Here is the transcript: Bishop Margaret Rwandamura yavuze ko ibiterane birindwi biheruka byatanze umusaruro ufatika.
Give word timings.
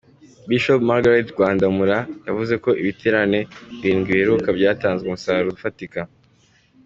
Bishop 0.47 0.79
Margaret 0.89 1.27
Rwandamura 1.33 1.97
yavuze 2.27 2.53
ko 2.63 2.69
ibiterane 2.81 3.39
birindwi 3.81 4.09
biheruka 4.15 4.47
byatanze 4.57 5.01
umusaruro 5.03 5.49
ufatika. 5.57 6.01